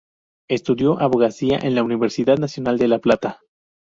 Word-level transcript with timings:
Estudió 0.49 0.99
abogacía 0.99 1.59
en 1.61 1.75
la 1.75 1.83
Universidad 1.83 2.39
Nacional 2.39 2.79
de 2.79 2.87
La 2.87 2.97
Plata. 2.97 3.39